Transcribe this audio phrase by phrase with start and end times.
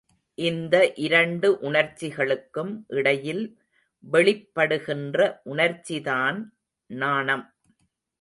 [0.37, 0.75] இந்த
[0.97, 3.43] இரண்டு உணர்ச்சிகளுக்கும் இடையில்
[4.03, 5.19] வெளிப்படுகின்ற
[5.45, 6.39] உணர்ச்சிதான்
[6.89, 7.45] நாணம்.